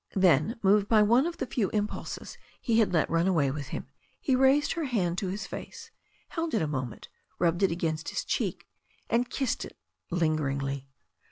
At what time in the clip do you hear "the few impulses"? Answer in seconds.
1.37-2.35